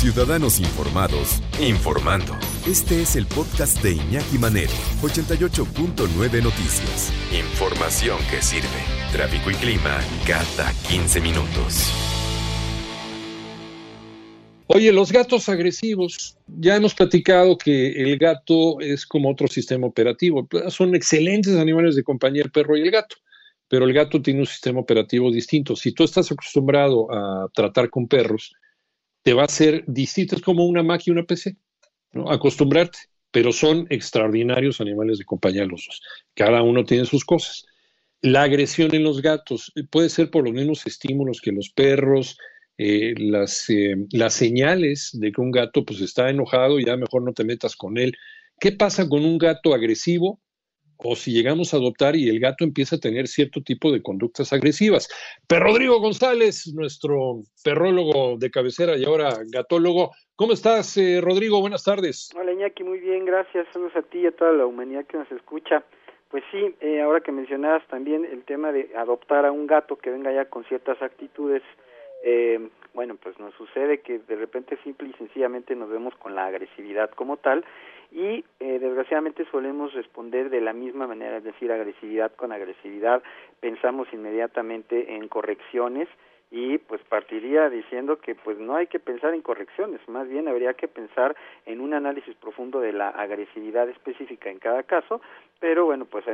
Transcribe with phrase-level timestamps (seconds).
[0.00, 2.32] Ciudadanos Informados, informando.
[2.68, 4.70] Este es el podcast de Iñaki Manero,
[5.02, 7.12] 88.9 Noticias.
[7.32, 8.68] Información que sirve.
[9.10, 11.92] Tráfico y clima cada 15 minutos.
[14.68, 20.46] Oye, los gatos agresivos, ya hemos platicado que el gato es como otro sistema operativo.
[20.68, 23.16] Son excelentes animales de compañía el perro y el gato,
[23.66, 25.74] pero el gato tiene un sistema operativo distinto.
[25.74, 28.54] Si tú estás acostumbrado a tratar con perros,
[29.22, 31.56] te va a ser distinto, es como una Mac y una PC,
[32.12, 32.30] ¿no?
[32.30, 32.98] acostumbrarte,
[33.30, 36.02] pero son extraordinarios animales de compañía los dos.
[36.34, 37.66] Cada uno tiene sus cosas.
[38.20, 42.38] La agresión en los gatos puede ser por los mismos estímulos que los perros,
[42.78, 47.22] eh, las, eh, las señales de que un gato pues está enojado y ya mejor
[47.22, 48.16] no te metas con él.
[48.60, 50.40] ¿Qué pasa con un gato agresivo?
[50.98, 54.52] O si llegamos a adoptar y el gato empieza a tener cierto tipo de conductas
[54.52, 55.08] agresivas.
[55.46, 60.12] Pero Rodrigo González, nuestro perrólogo de cabecera y ahora gatólogo.
[60.36, 61.60] ¿Cómo estás, eh, Rodrigo?
[61.60, 62.30] Buenas tardes.
[62.36, 63.66] Hola, Iñaki, muy bien, gracias.
[63.72, 65.84] Saludos a ti y a toda la humanidad que nos escucha.
[66.30, 70.30] Pues sí, ahora que mencionabas también el tema de adoptar a un gato que venga
[70.30, 71.62] ya con ciertas actitudes
[72.22, 76.46] eh, bueno, pues nos sucede que de repente simple y sencillamente nos vemos con la
[76.46, 77.64] agresividad como tal
[78.10, 83.22] y eh, desgraciadamente solemos responder de la misma manera, es decir, agresividad con agresividad,
[83.60, 86.08] pensamos inmediatamente en correcciones
[86.50, 90.74] y pues partiría diciendo que pues no hay que pensar en correcciones, más bien habría
[90.74, 91.36] que pensar
[91.66, 95.20] en un análisis profundo de la agresividad específica en cada caso,
[95.60, 96.24] pero bueno, pues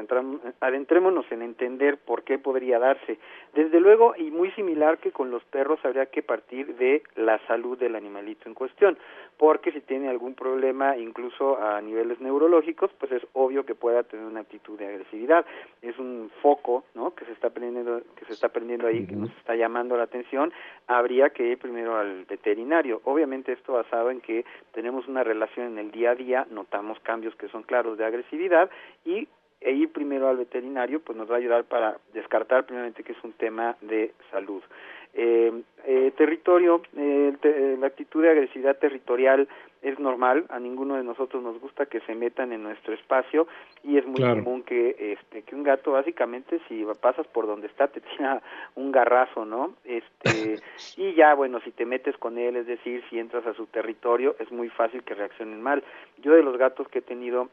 [0.60, 3.18] adentrémonos en entender por qué podría darse.
[3.54, 7.78] Desde luego, y muy similar que con los perros, habría que partir de la salud
[7.78, 8.98] del animalito en cuestión,
[9.38, 14.26] porque si tiene algún problema, incluso a niveles neurológicos, pues es obvio que pueda tener
[14.26, 15.46] una actitud de agresividad.
[15.82, 17.14] Es un foco, ¿no?
[17.14, 20.52] Que se está prendiendo, que se está prendiendo ahí, que nos está llamando la atención,
[20.86, 23.00] habría que ir primero al veterinario.
[23.04, 27.34] Obviamente esto basado en que tenemos una relación en el día a día, notamos cambios
[27.36, 28.70] que son claros de agresividad
[29.04, 29.13] y
[29.60, 33.24] e ir primero al veterinario pues nos va a ayudar para descartar primeramente que es
[33.24, 34.62] un tema de salud.
[35.16, 39.48] Eh, eh, territorio, eh, la actitud de agresividad territorial
[39.80, 43.46] es normal, a ninguno de nosotros nos gusta que se metan en nuestro espacio
[43.84, 47.86] y es muy común que este que un gato básicamente si pasas por donde está
[47.88, 48.42] te tira
[48.74, 49.74] un garrazo, ¿no?
[49.84, 50.56] Este
[50.96, 54.34] y ya bueno, si te metes con él, es decir, si entras a su territorio,
[54.40, 55.84] es muy fácil que reaccionen mal.
[56.18, 57.50] Yo de los gatos que he tenido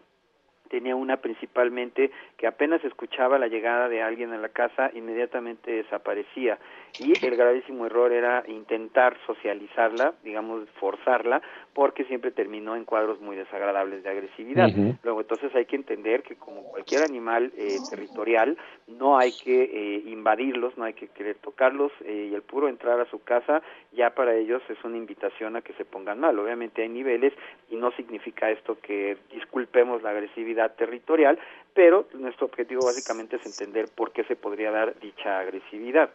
[0.71, 6.57] tenía una principalmente que apenas escuchaba la llegada de alguien a la casa, inmediatamente desaparecía.
[6.97, 11.41] Y el gravísimo error era intentar socializarla, digamos, forzarla,
[11.73, 14.69] porque siempre terminó en cuadros muy desagradables de agresividad.
[15.03, 20.03] Luego, entonces hay que entender que como cualquier animal eh, territorial, no hay que eh,
[20.07, 23.61] invadirlos, no hay que querer tocarlos, eh, y el puro entrar a su casa
[23.93, 26.37] ya para ellos es una invitación a que se pongan mal.
[26.39, 27.33] Obviamente hay niveles
[27.69, 31.39] y no significa esto que disculpemos la agresividad territorial,
[31.73, 36.09] pero nuestro objetivo básicamente es entender por qué se podría dar dicha agresividad.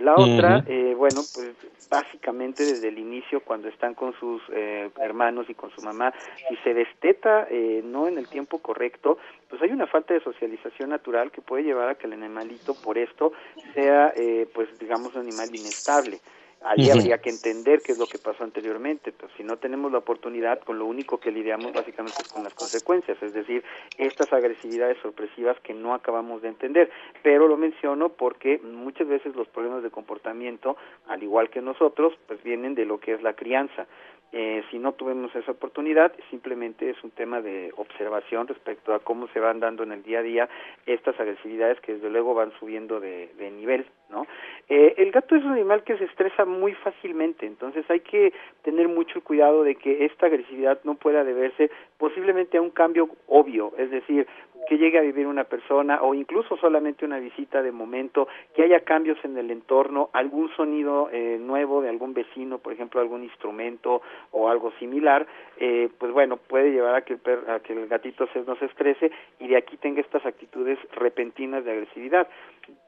[0.00, 1.52] La otra, eh, bueno, pues
[1.90, 6.14] básicamente desde el inicio, cuando están con sus eh, hermanos y con su mamá,
[6.48, 9.18] si se desteta eh, no en el tiempo correcto,
[9.50, 12.96] pues hay una falta de socialización natural que puede llevar a que el animalito por
[12.96, 13.32] esto
[13.74, 14.14] sea,
[14.54, 16.20] pues digamos, un animal inestable.
[16.62, 19.12] Ahí habría que entender qué es lo que pasó anteriormente.
[19.12, 22.52] Pues, si no tenemos la oportunidad, con lo único que lidiamos básicamente es con las
[22.52, 23.64] consecuencias, es decir,
[23.96, 26.90] estas agresividades sorpresivas que no acabamos de entender.
[27.22, 30.76] Pero lo menciono porque muchas veces los problemas de comportamiento,
[31.06, 33.86] al igual que nosotros, pues vienen de lo que es la crianza.
[34.32, 39.26] Eh, si no tuvimos esa oportunidad, simplemente es un tema de observación respecto a cómo
[39.28, 40.48] se van dando en el día a día
[40.86, 44.26] estas agresividades que desde luego van subiendo de, de nivel, ¿no?
[44.68, 48.32] Eh, el gato es un animal que se estresa muy fácilmente, entonces hay que
[48.62, 53.72] tener mucho cuidado de que esta agresividad no pueda deberse posiblemente a un cambio obvio,
[53.78, 54.28] es decir,
[54.70, 58.84] que llegue a vivir una persona o incluso solamente una visita de momento, que haya
[58.84, 64.00] cambios en el entorno, algún sonido eh, nuevo de algún vecino, por ejemplo, algún instrumento
[64.30, 65.26] o algo similar,
[65.58, 69.10] eh, pues bueno, puede llevar a que, el a que el gatito se nos estrese
[69.40, 72.28] y de aquí tenga estas actitudes repentinas de agresividad.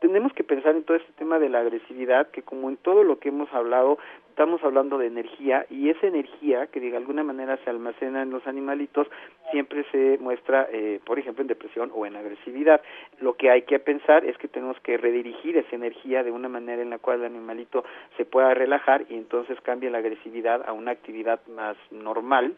[0.00, 3.18] Tenemos que pensar en todo este tema de la agresividad, que como en todo lo
[3.18, 3.98] que hemos hablado,
[4.28, 8.46] estamos hablando de energía y esa energía que de alguna manera se almacena en los
[8.46, 9.06] animalitos
[9.50, 12.80] siempre se muestra, eh, por ejemplo, en depresión o en agresividad.
[13.20, 16.82] Lo que hay que pensar es que tenemos que redirigir esa energía de una manera
[16.82, 17.84] en la cual el animalito
[18.16, 22.56] se pueda relajar y entonces cambie la agresividad a una actividad más normal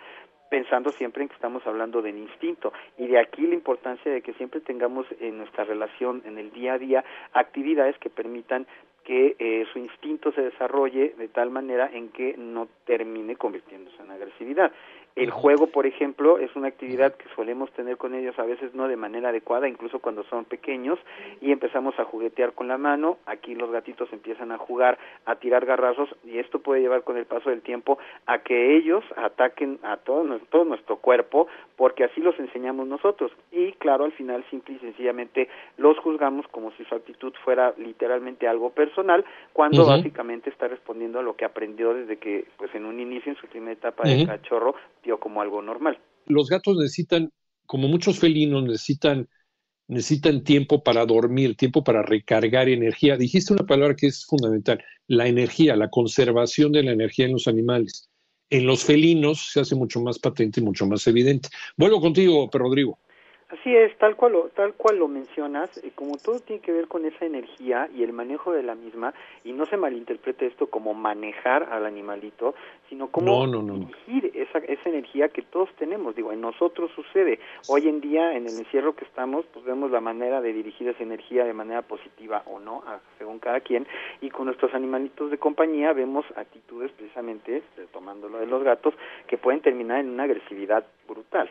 [0.54, 4.34] pensando siempre en que estamos hablando del instinto y de aquí la importancia de que
[4.34, 8.64] siempre tengamos en nuestra relación en el día a día actividades que permitan
[9.02, 14.12] que eh, su instinto se desarrolle de tal manera en que no termine convirtiéndose en
[14.12, 14.70] agresividad.
[15.16, 18.88] El juego, por ejemplo, es una actividad que solemos tener con ellos a veces no
[18.88, 20.98] de manera adecuada, incluso cuando son pequeños,
[21.40, 23.18] y empezamos a juguetear con la mano.
[23.26, 27.26] Aquí los gatitos empiezan a jugar, a tirar garrazos, y esto puede llevar con el
[27.26, 27.96] paso del tiempo
[28.26, 31.46] a que ellos ataquen a todo, todo nuestro cuerpo,
[31.76, 33.30] porque así los enseñamos nosotros.
[33.52, 38.48] Y claro, al final, simple y sencillamente los juzgamos como si su actitud fuera literalmente
[38.48, 42.98] algo personal, cuando básicamente está respondiendo a lo que aprendió desde que, pues en un
[42.98, 44.74] inicio, en su primera etapa de cachorro,
[45.20, 45.98] como algo normal.
[46.26, 47.32] Los gatos necesitan,
[47.66, 49.28] como muchos felinos, necesitan,
[49.88, 53.16] necesitan tiempo para dormir, tiempo para recargar energía.
[53.16, 57.46] Dijiste una palabra que es fundamental, la energía, la conservación de la energía en los
[57.46, 58.08] animales.
[58.50, 61.48] En los felinos se hace mucho más patente y mucho más evidente.
[61.76, 62.98] Vuelvo contigo, Rodrigo.
[63.54, 66.88] Así es, tal cual lo, tal cual lo mencionas, eh, como todo tiene que ver
[66.88, 69.14] con esa energía y el manejo de la misma,
[69.44, 72.56] y no se malinterprete esto como manejar al animalito,
[72.88, 76.16] sino como dirigir esa, esa energía que todos tenemos.
[76.16, 77.38] Digo, en nosotros sucede.
[77.68, 81.04] Hoy en día, en el encierro que estamos, pues vemos la manera de dirigir esa
[81.04, 82.82] energía de manera positiva o no,
[83.18, 83.86] según cada quien,
[84.20, 87.62] y con nuestros animalitos de compañía vemos actitudes precisamente,
[87.92, 88.94] tomando lo de los gatos,
[89.28, 91.48] que pueden terminar en una agresividad brutal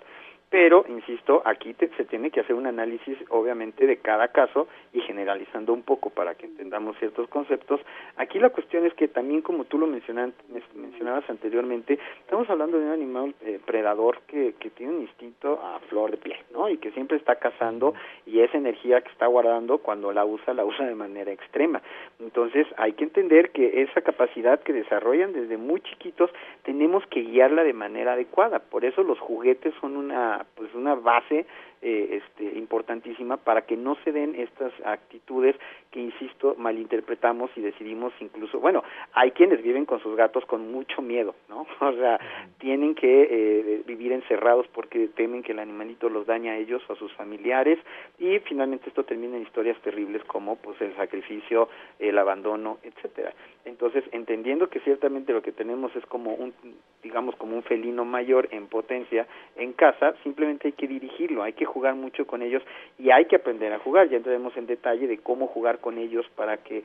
[0.54, 5.74] pero, insisto, aquí se tiene que hacer un análisis, obviamente, de cada caso y generalizando
[5.74, 7.82] un poco para que entendamos ciertos conceptos.
[8.18, 12.92] Aquí la cuestión es que también, como tú lo mencionabas anteriormente, estamos hablando de un
[12.92, 16.70] animal eh, predador que, que tiene un instinto a flor de piel, ¿no?
[16.70, 17.96] Y que siempre está cazando
[18.28, 21.82] y esa energía que está guardando, cuando la usa, la usa de manera extrema.
[22.20, 26.30] Entonces, hay que entender que esa capacidad que desarrollan desde muy chiquitos,
[26.62, 28.60] tenemos que guiarla de manera adecuada.
[28.60, 31.46] Por eso los juguetes son una pues una base
[31.86, 35.56] eh, este, importantísima para que no se den estas actitudes
[35.92, 41.02] que, insisto, malinterpretamos y decidimos incluso, bueno, hay quienes viven con sus gatos con mucho
[41.02, 41.68] miedo, ¿no?
[41.84, 42.20] O sea,
[42.58, 46.94] tienen que eh, vivir encerrados porque temen que el animalito los dañe a ellos o
[46.94, 47.78] a sus familiares
[48.18, 51.68] y finalmente esto termina en historias terribles como pues el sacrificio,
[52.00, 53.34] el abandono, etcétera.
[53.66, 56.54] Entonces, entendiendo que ciertamente lo que tenemos es como un,
[57.02, 61.66] digamos, como un felino mayor en potencia en casa, simplemente hay que dirigirlo, hay que
[61.74, 62.64] jugar mucho con ellos
[63.00, 64.10] y hay que aprender a jugar.
[64.10, 66.84] Ya entraremos en detalle de cómo jugar con ellos para que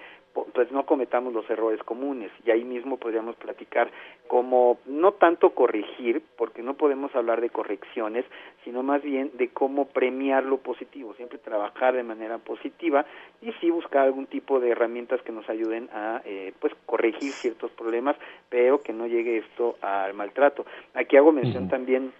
[0.54, 2.30] pues no cometamos los errores comunes.
[2.44, 3.90] Y ahí mismo podríamos platicar
[4.26, 8.24] cómo no tanto corregir porque no podemos hablar de correcciones
[8.64, 11.14] sino más bien de cómo premiar lo positivo.
[11.14, 13.06] Siempre trabajar de manera positiva
[13.40, 17.70] y sí buscar algún tipo de herramientas que nos ayuden a eh, pues corregir ciertos
[17.72, 18.16] problemas
[18.48, 20.64] pero que no llegue esto al maltrato.
[20.94, 22.12] Aquí hago mención también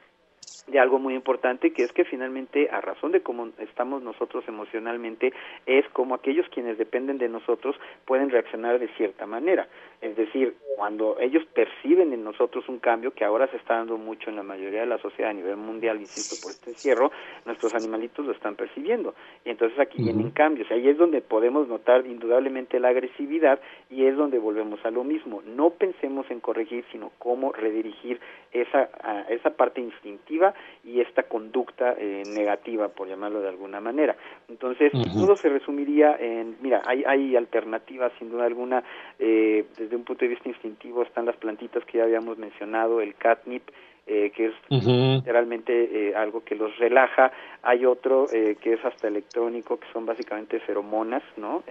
[0.71, 5.33] de algo muy importante que es que finalmente a razón de cómo estamos nosotros emocionalmente
[5.67, 9.69] es como aquellos quienes dependen de nosotros pueden reaccionar de cierta manera.
[10.01, 14.31] Es decir cuando ellos perciben en nosotros un cambio que ahora se está dando mucho
[14.31, 17.11] en la mayoría de la sociedad a nivel mundial insisto por este encierro
[17.47, 19.15] nuestros animalitos lo están percibiendo.
[19.45, 23.61] Y entonces aquí vienen cambios ahí es donde podemos notar indudablemente la agresividad
[23.91, 25.43] y es donde volvemos a lo mismo.
[25.43, 28.21] No pensemos en corregir sino cómo redirigir
[28.53, 28.89] esa
[29.29, 30.55] esa parte instintiva
[30.85, 34.17] y esta conducta eh, negativa, por llamarlo de alguna manera.
[34.49, 38.83] Entonces, todo se resumiría en, mira, hay, hay alternativas, sin duda alguna,
[39.19, 43.15] eh, desde un punto de vista instintivo están las plantitas que ya habíamos mencionado, el
[43.17, 43.63] catnip,
[44.07, 47.31] eh, que es literalmente algo que los relaja.
[47.63, 51.63] Hay otro que es hasta electrónico, que son básicamente feromonas, ¿no?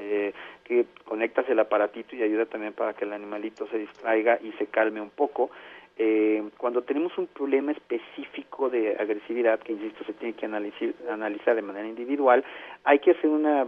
[0.64, 4.68] que conectas el aparatito y ayuda también para que el animalito se distraiga y se
[4.68, 5.50] calme un poco
[5.98, 11.56] eh, cuando tenemos un problema específico de agresividad, que insisto se tiene que analizar, analizar
[11.56, 12.44] de manera individual,
[12.84, 13.68] hay que hacer una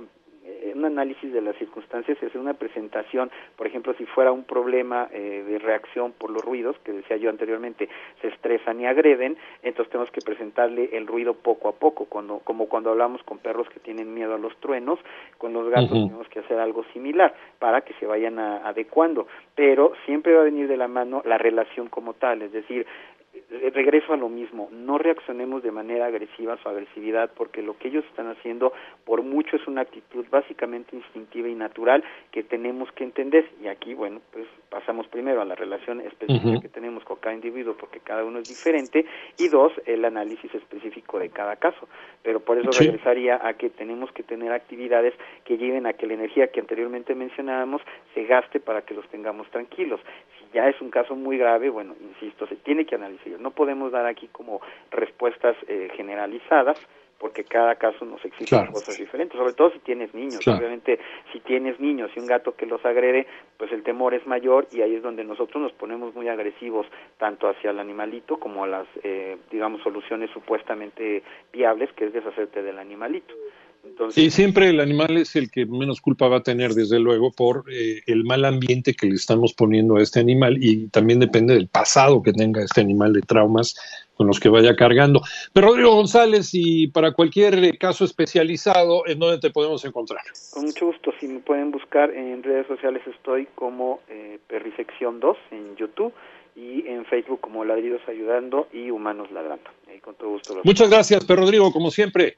[0.62, 4.44] eh, un análisis de las circunstancias y hacer una presentación, por ejemplo, si fuera un
[4.44, 7.90] problema eh, de reacción por los ruidos, que decía yo anteriormente,
[8.22, 12.68] se estresan y agreden, entonces tenemos que presentarle el ruido poco a poco, cuando, como
[12.68, 15.00] cuando hablamos con perros que tienen miedo a los truenos,
[15.38, 20.34] con los gatos tenemos que hacer algo similar para que se vayan adecuando, pero siempre
[20.34, 22.86] va a venir de la mano la relación como tal, es decir,
[23.74, 27.88] regreso a lo mismo, no reaccionemos de manera agresiva a su agresividad porque lo que
[27.88, 28.74] ellos están haciendo
[29.06, 33.50] por mucho es una actitud básicamente instintiva y natural que tenemos que entender.
[33.62, 37.76] Y aquí bueno pues pasamos primero a la relación específica que tenemos con cada individuo
[37.78, 39.06] porque cada uno es diferente.
[39.38, 41.88] Y dos el análisis específico de cada caso.
[42.24, 45.14] Pero por eso regresaría a que tenemos que tener actividades
[45.46, 47.82] que lleven a que la energía que anteriormente mencionábamos
[48.14, 50.02] se gaste para que los tengamos tranquilos
[50.54, 54.06] ya es un caso muy grave bueno insisto se tiene que analizar no podemos dar
[54.06, 56.78] aquí como respuestas eh, generalizadas,
[57.18, 60.40] porque cada caso nos exige cosas diferentes, sobre todo si tienes niños.
[60.48, 61.00] Obviamente,
[61.34, 63.28] si tienes niños y un gato que los agrede,
[63.58, 66.88] pues el temor es mayor y ahí es donde nosotros nos ponemos muy agresivos,
[67.18, 72.64] tanto hacia el animalito como a las, eh, digamos, soluciones supuestamente viables, que es deshacerte
[72.64, 73.34] del animalito.
[74.12, 77.66] Sí, siempre el animal es el que menos culpa va a tener, desde luego, por
[77.72, 81.68] eh, el mal ambiente que le estamos poniendo a este animal y también depende del
[81.68, 83.76] pasado que tenga este animal de traumas
[84.16, 85.22] con los que vaya cargando.
[85.54, 90.22] Pero Rodrigo González, y para cualquier caso especializado, ¿en dónde te podemos encontrar?
[90.52, 95.38] Con mucho gusto, si me pueden buscar en redes sociales estoy como eh, Perrifección 2
[95.52, 96.14] en YouTube
[96.56, 99.70] y en Facebook como Ladridos Ayudando y Humanos Ladrando.
[100.02, 100.60] con todo gusto.
[100.64, 102.38] Muchas gracias, Pedro Rodrigo, como siempre.